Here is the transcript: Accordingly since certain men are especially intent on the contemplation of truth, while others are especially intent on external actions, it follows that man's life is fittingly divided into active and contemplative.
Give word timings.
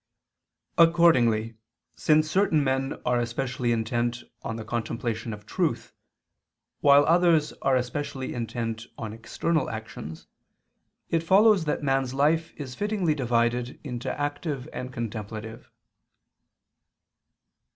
Accordingly 0.79 1.57
since 1.95 2.27
certain 2.27 2.63
men 2.63 2.99
are 3.05 3.19
especially 3.19 3.71
intent 3.71 4.23
on 4.41 4.55
the 4.55 4.65
contemplation 4.65 5.31
of 5.31 5.45
truth, 5.45 5.93
while 6.79 7.05
others 7.05 7.53
are 7.61 7.75
especially 7.75 8.33
intent 8.33 8.87
on 8.97 9.13
external 9.13 9.69
actions, 9.69 10.25
it 11.11 11.21
follows 11.21 11.65
that 11.65 11.83
man's 11.83 12.15
life 12.15 12.51
is 12.55 12.73
fittingly 12.73 13.13
divided 13.13 13.79
into 13.83 14.11
active 14.19 14.67
and 14.73 14.91
contemplative. 14.91 15.69